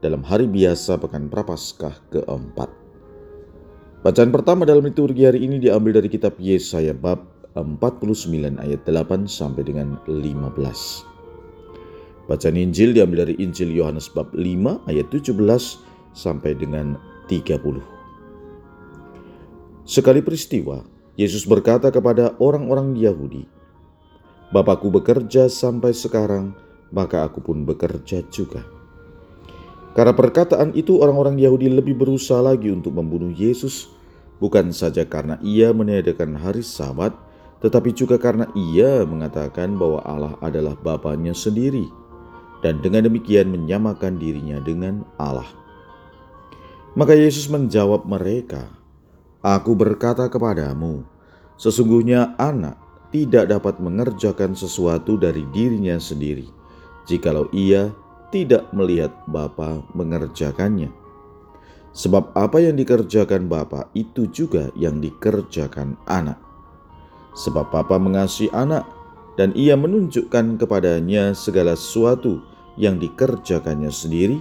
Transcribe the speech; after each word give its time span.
dalam 0.00 0.24
hari 0.24 0.48
biasa 0.48 0.96
Pekan 0.96 1.28
Prapaskah 1.28 1.92
keempat. 2.08 2.72
Bacaan 4.00 4.32
pertama 4.32 4.64
dalam 4.64 4.88
liturgi 4.88 5.28
hari 5.28 5.44
ini 5.44 5.60
diambil 5.60 6.00
dari 6.00 6.08
kitab 6.08 6.40
Yesaya 6.40 6.96
bab 6.96 7.20
49 7.52 8.56
ayat 8.56 8.80
8 8.88 9.28
sampai 9.28 9.60
dengan 9.60 10.00
15. 10.08 12.24
Bacaan 12.24 12.56
Injil 12.56 12.96
diambil 12.96 13.28
dari 13.28 13.36
Injil 13.44 13.76
Yohanes 13.76 14.08
bab 14.08 14.32
5 14.32 14.88
ayat 14.88 15.04
17 15.12 15.36
sampai 16.16 16.56
dengan 16.56 16.96
30. 17.28 17.60
Sekali 19.84 20.24
peristiwa, 20.24 20.80
Yesus 21.20 21.44
berkata 21.44 21.92
kepada 21.92 22.40
orang-orang 22.40 22.96
Yahudi, 22.96 23.44
Bapakku 24.50 24.88
bekerja 24.88 25.46
sampai 25.46 25.92
sekarang, 25.92 26.56
maka 26.88 27.22
aku 27.22 27.44
pun 27.44 27.68
bekerja 27.68 28.24
juga. 28.32 28.79
Karena 29.90 30.14
perkataan 30.14 30.70
itu 30.78 31.02
orang-orang 31.02 31.38
Yahudi 31.42 31.66
lebih 31.66 31.98
berusaha 31.98 32.38
lagi 32.38 32.70
untuk 32.70 32.94
membunuh 32.94 33.34
Yesus, 33.34 33.90
bukan 34.38 34.70
saja 34.70 35.02
karena 35.02 35.36
ia 35.42 35.74
meniadakan 35.74 36.38
hari 36.38 36.62
sabat, 36.62 37.10
tetapi 37.58 37.90
juga 37.92 38.16
karena 38.16 38.46
ia 38.54 39.02
mengatakan 39.02 39.74
bahwa 39.74 40.00
Allah 40.06 40.34
adalah 40.38 40.78
Bapaknya 40.78 41.34
sendiri, 41.34 41.90
dan 42.62 42.78
dengan 42.78 43.10
demikian 43.10 43.50
menyamakan 43.50 44.16
dirinya 44.16 44.62
dengan 44.62 45.02
Allah. 45.18 45.48
Maka 46.94 47.14
Yesus 47.18 47.50
menjawab 47.50 48.06
mereka, 48.06 48.70
Aku 49.40 49.72
berkata 49.72 50.28
kepadamu, 50.28 51.02
sesungguhnya 51.56 52.36
anak 52.36 52.76
tidak 53.10 53.50
dapat 53.50 53.80
mengerjakan 53.82 54.54
sesuatu 54.54 55.16
dari 55.18 55.42
dirinya 55.50 55.98
sendiri, 55.98 56.46
jikalau 57.08 57.48
ia 57.50 57.90
tidak 58.30 58.70
melihat 58.74 59.10
Bapa 59.26 59.82
mengerjakannya. 59.94 60.90
Sebab 61.90 62.30
apa 62.38 62.62
yang 62.62 62.78
dikerjakan 62.78 63.50
Bapa 63.50 63.90
itu 63.98 64.30
juga 64.30 64.70
yang 64.78 65.02
dikerjakan 65.02 65.98
anak. 66.06 66.38
Sebab 67.34 67.70
Bapa 67.74 67.98
mengasihi 67.98 68.50
anak 68.54 68.86
dan 69.34 69.50
ia 69.58 69.74
menunjukkan 69.74 70.58
kepadanya 70.58 71.34
segala 71.34 71.74
sesuatu 71.74 72.42
yang 72.78 73.02
dikerjakannya 73.02 73.90
sendiri, 73.90 74.38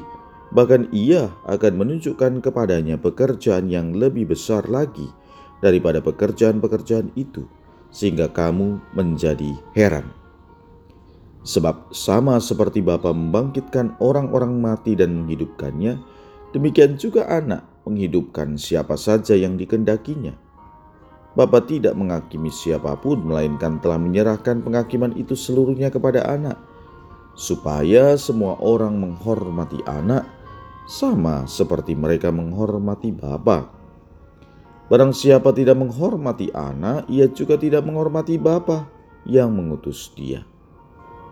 bahkan 0.54 0.86
ia 0.94 1.34
akan 1.50 1.73
menunjukkan 1.82 2.45
kepadanya 2.45 3.02
pekerjaan 3.02 3.70
yang 3.70 3.98
lebih 3.98 4.30
besar 4.30 4.66
lagi 4.70 5.10
daripada 5.62 6.02
pekerjaan-pekerjaan 6.06 7.14
itu, 7.17 7.45
sehingga 7.90 8.30
kamu 8.30 8.78
menjadi 8.94 9.58
heran. 9.73 10.19
Sebab 11.50 11.89
sama 11.89 12.38
seperti 12.38 12.86
Bapa 12.86 13.09
membangkitkan 13.09 13.97
orang-orang 13.97 14.61
mati 14.61 14.94
dan 14.94 15.17
menghidupkannya, 15.17 15.97
demikian 16.53 16.94
juga 16.94 17.25
anak 17.25 17.66
menghidupkan 17.89 18.53
siapa 18.53 18.94
saja 18.94 19.33
yang 19.33 19.58
dikendakinya. 19.58 20.38
Bapa 21.33 21.66
tidak 21.66 21.97
menghakimi 21.97 22.53
siapa 22.53 22.94
pun, 23.02 23.26
melainkan 23.26 23.82
telah 23.82 23.98
menyerahkan 23.98 24.61
penghakiman 24.61 25.10
itu 25.17 25.33
seluruhnya 25.33 25.89
kepada 25.89 26.21
anak, 26.30 26.61
supaya 27.33 28.14
semua 28.14 28.54
orang 28.61 29.02
menghormati 29.02 29.81
anak 29.89 30.30
sama 30.86 31.49
seperti 31.49 31.98
mereka 31.98 32.30
menghormati 32.30 33.10
Bapa. 33.10 33.73
Barang 34.86 35.17
siapa 35.17 35.49
tidak 35.49 35.81
menghormati 35.81 36.54
anak, 36.54 37.10
ia 37.10 37.26
juga 37.26 37.58
tidak 37.58 37.81
menghormati 37.89 38.37
Bapa 38.37 38.86
yang 39.26 39.49
mengutus 39.49 40.14
dia. 40.14 40.45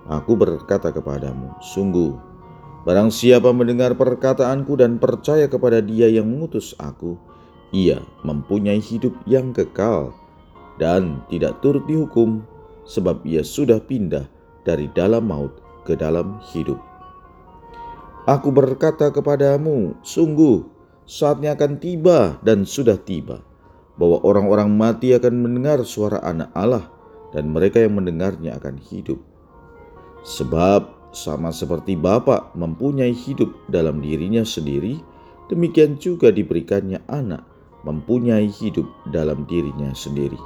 Aku 0.08 0.40
berkata 0.40 0.96
kepadamu, 0.96 1.52
sungguh, 1.60 2.16
barang 2.88 3.12
siapa 3.12 3.52
mendengar 3.52 3.92
perkataanku 4.00 4.80
dan 4.80 5.04
percaya 5.04 5.52
kepada 5.52 5.84
dia 5.84 6.08
yang 6.08 6.32
mengutus 6.32 6.72
aku, 6.80 7.20
ia 7.76 8.00
mempunyai 8.24 8.80
hidup 8.80 9.12
yang 9.28 9.52
kekal 9.52 10.16
dan 10.80 11.20
tidak 11.28 11.60
turut 11.60 11.84
dihukum, 11.92 12.40
sebab 12.88 13.20
ia 13.28 13.44
sudah 13.44 13.84
pindah 13.84 14.32
dari 14.64 14.88
dalam 14.96 15.28
maut 15.28 15.60
ke 15.84 16.00
dalam 16.00 16.40
hidup. 16.56 16.80
Aku 18.28 18.52
berkata 18.56 19.12
kepadamu, 19.12 20.00
sungguh, 20.08 20.64
saatnya 21.04 21.60
akan 21.60 21.84
tiba 21.84 22.40
dan 22.48 22.64
sudah 22.64 22.96
tiba, 22.96 23.44
bahwa 24.00 24.24
orang-orang 24.24 24.72
mati 24.72 25.12
akan 25.12 25.36
mendengar 25.36 25.84
suara 25.84 26.24
anak 26.24 26.48
Allah, 26.56 26.88
dan 27.36 27.52
mereka 27.52 27.84
yang 27.84 28.00
mendengarnya 28.00 28.56
akan 28.56 28.80
hidup. 28.80 29.20
Sebab 30.26 31.14
sama 31.14 31.50
seperti 31.50 31.98
Bapa 31.98 32.54
mempunyai 32.54 33.14
hidup 33.14 33.54
dalam 33.70 34.02
dirinya 34.02 34.46
sendiri, 34.46 35.02
demikian 35.50 35.98
juga 35.98 36.30
diberikannya 36.30 37.02
anak 37.10 37.42
mempunyai 37.88 38.52
hidup 38.52 38.86
dalam 39.10 39.48
dirinya 39.48 39.94
sendiri. 39.96 40.38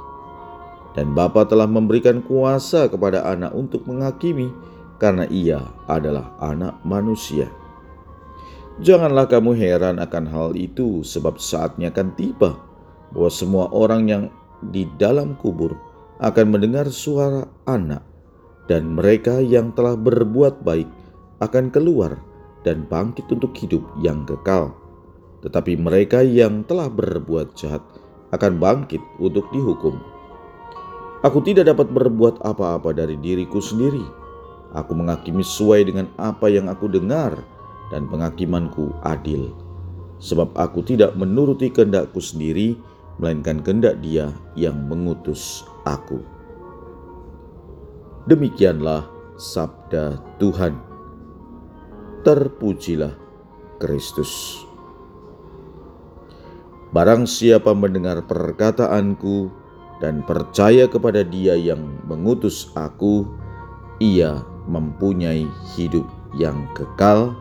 Dan 0.92 1.16
Bapa 1.16 1.48
telah 1.48 1.64
memberikan 1.64 2.20
kuasa 2.20 2.88
kepada 2.88 3.24
anak 3.24 3.56
untuk 3.56 3.88
menghakimi 3.88 4.52
karena 5.00 5.24
ia 5.32 5.60
adalah 5.88 6.36
anak 6.38 6.78
manusia. 6.84 7.48
Janganlah 8.80 9.28
kamu 9.28 9.56
heran 9.56 10.00
akan 10.00 10.24
hal 10.28 10.48
itu 10.56 11.04
sebab 11.04 11.36
saatnya 11.36 11.92
akan 11.92 12.08
tiba 12.16 12.56
bahwa 13.12 13.30
semua 13.32 13.68
orang 13.72 14.02
yang 14.08 14.24
di 14.72 14.88
dalam 14.96 15.36
kubur 15.36 15.76
akan 16.22 16.46
mendengar 16.54 16.88
suara 16.88 17.44
anak 17.66 18.11
dan 18.70 18.94
mereka 18.94 19.42
yang 19.42 19.74
telah 19.74 19.98
berbuat 19.98 20.62
baik 20.62 20.86
akan 21.42 21.74
keluar 21.74 22.18
dan 22.62 22.86
bangkit 22.86 23.26
untuk 23.30 23.54
hidup 23.58 23.82
yang 23.98 24.22
kekal. 24.22 24.74
Tetapi 25.42 25.74
mereka 25.74 26.22
yang 26.22 26.62
telah 26.62 26.86
berbuat 26.86 27.58
jahat 27.58 27.82
akan 28.30 28.62
bangkit 28.62 29.02
untuk 29.18 29.50
dihukum. 29.50 29.98
Aku 31.22 31.38
tidak 31.42 31.70
dapat 31.70 31.90
berbuat 31.90 32.42
apa-apa 32.42 32.94
dari 32.94 33.18
diriku 33.18 33.58
sendiri. 33.58 34.02
Aku 34.74 34.94
menghakimi 34.96 35.44
sesuai 35.44 35.86
dengan 35.86 36.06
apa 36.18 36.50
yang 36.50 36.66
aku 36.66 36.90
dengar 36.90 37.38
dan 37.90 38.08
penghakimanku 38.08 38.90
adil. 39.04 39.52
Sebab 40.22 40.54
aku 40.54 40.86
tidak 40.86 41.18
menuruti 41.18 41.68
kehendakku 41.68 42.22
sendiri, 42.22 42.78
melainkan 43.18 43.60
kehendak 43.60 43.98
dia 44.00 44.30
yang 44.54 44.78
mengutus 44.86 45.66
aku. 45.84 46.22
Demikianlah 48.22 49.10
sabda 49.34 50.14
Tuhan. 50.38 50.78
Terpujilah 52.22 53.18
Kristus. 53.82 54.62
Barang 56.94 57.26
siapa 57.26 57.74
mendengar 57.74 58.22
perkataanku 58.22 59.50
dan 59.98 60.22
percaya 60.22 60.86
kepada 60.86 61.26
Dia 61.26 61.58
yang 61.58 61.82
mengutus 62.06 62.70
Aku, 62.78 63.26
ia 63.98 64.46
mempunyai 64.70 65.50
hidup 65.74 66.06
yang 66.38 66.70
kekal. 66.78 67.34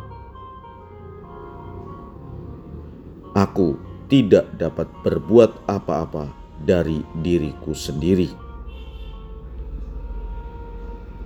Aku 3.38 3.78
tidak 4.10 4.50
dapat 4.58 4.90
berbuat 5.06 5.62
apa-apa 5.70 6.34
dari 6.66 7.06
diriku 7.22 7.70
sendiri 7.78 8.51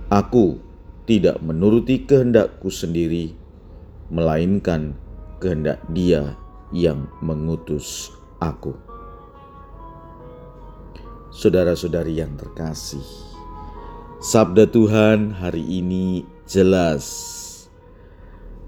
Aku 0.06 0.62
tidak 1.02 1.42
menuruti 1.42 2.06
kehendakku 2.06 2.70
sendiri, 2.70 3.34
melainkan 4.06 4.94
kehendak 5.42 5.82
Dia 5.90 6.38
yang 6.70 7.10
mengutus 7.18 8.14
aku. 8.38 8.70
Saudara-saudari 11.34 12.22
yang 12.22 12.38
terkasih, 12.38 13.02
sabda 14.22 14.70
Tuhan 14.70 15.34
hari 15.34 15.66
ini 15.66 16.22
jelas 16.46 17.02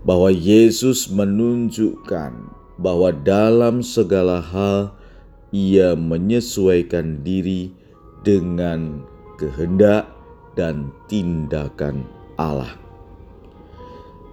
bahwa 0.02 0.34
Yesus 0.34 1.06
menunjukkan 1.06 2.34
bahwa 2.82 3.14
dalam 3.14 3.86
segala 3.86 4.42
hal 4.42 4.90
Ia 5.54 5.94
menyesuaikan 5.94 7.22
diri 7.22 7.70
dengan 8.26 9.06
kehendak 9.38 10.17
dan 10.58 10.90
tindakan 11.06 12.02
Allah. 12.34 12.74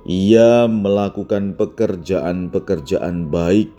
Ia 0.10 0.66
melakukan 0.66 1.54
pekerjaan-pekerjaan 1.54 3.30
baik 3.30 3.69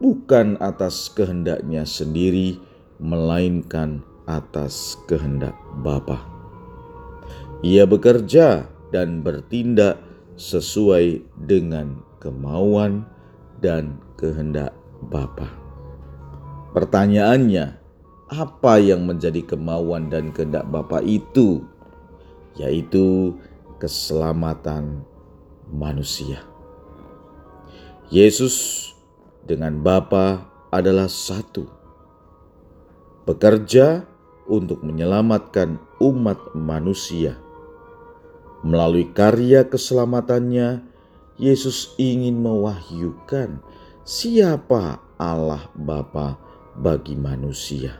bukan 0.00 0.56
atas 0.56 1.12
kehendaknya 1.12 1.84
sendiri, 1.84 2.56
melainkan 2.96 4.00
atas 4.24 4.96
kehendak 5.04 5.52
Bapa. 5.84 6.20
Ia 7.60 7.84
bekerja 7.84 8.64
dan 8.88 9.20
bertindak 9.20 10.00
sesuai 10.40 11.24
dengan 11.44 12.00
kemauan 12.20 13.04
dan 13.60 14.00
kehendak 14.16 14.72
Bapa. 15.08 15.48
Pertanyaannya, 16.72 17.76
apa 18.32 18.80
yang 18.80 19.04
menjadi 19.04 19.44
kemauan 19.44 20.08
dan 20.08 20.32
kehendak 20.32 20.68
Bapa 20.68 21.04
itu? 21.04 21.71
Yaitu 22.56 23.36
keselamatan 23.80 25.02
manusia. 25.72 26.44
Yesus 28.12 28.88
dengan 29.42 29.80
Bapa 29.80 30.44
adalah 30.68 31.08
satu. 31.08 31.64
Bekerja 33.24 34.04
untuk 34.44 34.84
menyelamatkan 34.84 35.80
umat 36.02 36.52
manusia. 36.52 37.38
Melalui 38.62 39.10
karya 39.10 39.66
keselamatannya, 39.66 40.84
Yesus 41.40 41.96
ingin 41.98 42.38
mewahyukan 42.38 43.58
siapa 44.06 45.02
Allah 45.18 45.66
Bapa 45.74 46.38
bagi 46.76 47.18
manusia. 47.18 47.98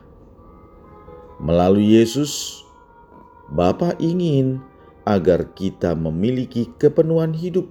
Melalui 1.43 1.98
Yesus, 1.98 2.62
Bapa 3.52 3.93
ingin 4.00 4.64
agar 5.04 5.52
kita 5.52 5.93
memiliki 5.93 6.72
kepenuhan 6.81 7.37
hidup. 7.37 7.69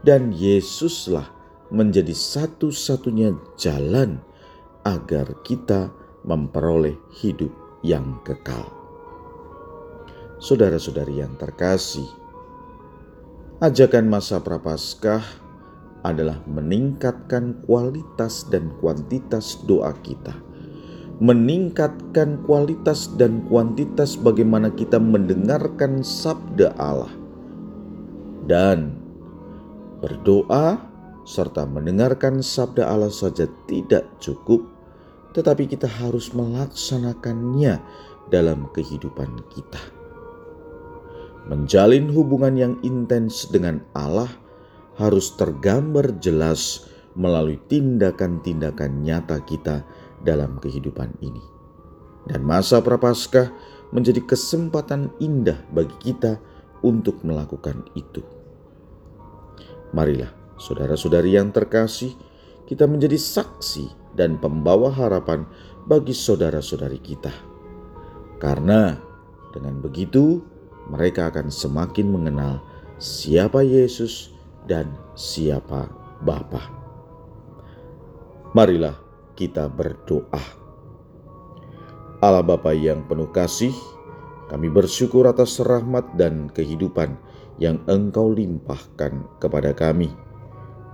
Dan 0.00 0.32
Yesuslah 0.32 1.28
menjadi 1.68 2.16
satu-satunya 2.16 3.36
jalan 3.60 4.18
agar 4.82 5.28
kita 5.44 5.92
memperoleh 6.24 6.96
hidup 7.20 7.52
yang 7.84 8.18
kekal. 8.24 8.66
Saudara-saudari 10.42 11.22
yang 11.22 11.36
terkasih, 11.38 12.08
ajakan 13.62 14.10
masa 14.10 14.42
prapaskah 14.42 15.22
adalah 16.02 16.42
meningkatkan 16.50 17.62
kualitas 17.62 18.50
dan 18.50 18.74
kuantitas 18.82 19.62
doa 19.68 19.94
kita 20.02 20.34
meningkatkan 21.20 22.40
kualitas 22.46 23.12
dan 23.20 23.44
kuantitas 23.50 24.16
bagaimana 24.16 24.72
kita 24.72 24.96
mendengarkan 24.96 26.00
sabda 26.00 26.72
Allah. 26.80 27.12
Dan 28.48 28.96
berdoa 30.02 30.80
serta 31.22 31.68
mendengarkan 31.68 32.42
sabda 32.42 32.88
Allah 32.90 33.12
saja 33.12 33.46
tidak 33.70 34.06
cukup 34.18 34.72
tetapi 35.32 35.64
kita 35.64 35.88
harus 35.88 36.30
melaksanakannya 36.36 37.80
dalam 38.28 38.68
kehidupan 38.76 39.40
kita. 39.52 39.80
Menjalin 41.48 42.06
hubungan 42.12 42.54
yang 42.54 42.74
intens 42.86 43.50
dengan 43.50 43.82
Allah 43.98 44.30
harus 45.00 45.34
tergambar 45.34 46.14
jelas 46.22 46.86
melalui 47.18 47.58
tindakan-tindakan 47.66 49.02
nyata 49.02 49.42
kita 49.42 49.82
dalam 50.22 50.58
kehidupan 50.58 51.18
ini. 51.20 51.42
Dan 52.26 52.46
masa 52.46 52.78
prapaskah 52.78 53.50
menjadi 53.90 54.22
kesempatan 54.24 55.10
indah 55.18 55.58
bagi 55.74 55.94
kita 56.00 56.38
untuk 56.80 57.20
melakukan 57.26 57.84
itu. 57.98 58.22
Marilah, 59.92 60.30
saudara-saudari 60.56 61.36
yang 61.36 61.52
terkasih, 61.52 62.16
kita 62.64 62.88
menjadi 62.88 63.20
saksi 63.20 64.16
dan 64.16 64.40
pembawa 64.40 64.88
harapan 64.88 65.44
bagi 65.84 66.16
saudara-saudari 66.16 67.02
kita. 67.02 67.34
Karena 68.40 68.96
dengan 69.52 69.82
begitu, 69.84 70.40
mereka 70.88 71.28
akan 71.28 71.52
semakin 71.52 72.08
mengenal 72.08 72.64
siapa 72.96 73.60
Yesus 73.60 74.32
dan 74.64 74.94
siapa 75.12 75.90
Bapa. 76.24 76.70
Marilah 78.56 78.96
kita 79.34 79.68
berdoa. 79.72 80.42
Allah 82.22 82.44
Bapa 82.46 82.70
yang 82.70 83.02
penuh 83.10 83.26
kasih, 83.34 83.74
kami 84.46 84.70
bersyukur 84.70 85.26
atas 85.26 85.58
rahmat 85.58 86.14
dan 86.14 86.46
kehidupan 86.54 87.18
yang 87.58 87.82
Engkau 87.90 88.30
limpahkan 88.30 89.26
kepada 89.42 89.74
kami. 89.74 90.12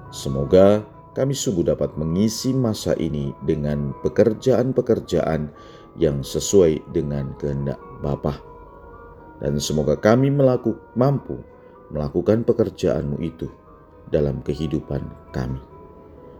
Semoga 0.08 0.88
kami 1.12 1.36
sungguh 1.36 1.68
dapat 1.68 1.92
mengisi 2.00 2.56
masa 2.56 2.96
ini 2.96 3.34
dengan 3.44 3.92
pekerjaan-pekerjaan 4.00 5.52
yang 6.00 6.24
sesuai 6.24 6.94
dengan 6.96 7.36
kehendak 7.36 7.76
Bapa. 8.00 8.40
Dan 9.42 9.60
semoga 9.60 10.00
kami 10.00 10.32
melaku, 10.32 10.78
mampu 10.96 11.36
melakukan 11.92 12.46
pekerjaanmu 12.48 13.20
itu 13.20 13.52
dalam 14.08 14.40
kehidupan 14.40 15.04
kami. 15.36 15.67